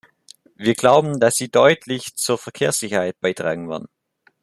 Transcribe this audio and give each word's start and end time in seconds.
Wir 0.55 0.73
glauben, 0.73 1.19
dass 1.19 1.35
sie 1.35 1.51
deutlich 1.51 2.15
zur 2.15 2.39
Verkehrssicherheit 2.39 3.19
beitragen 3.21 3.69
werden. 3.69 3.87